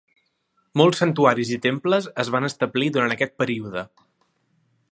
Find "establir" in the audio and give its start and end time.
2.49-2.89